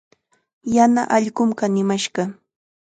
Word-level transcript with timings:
Yana 0.75 1.01
allqum 1.17 1.49
kanimashqa. 1.59 2.23